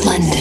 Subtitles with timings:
[0.00, 0.39] Especially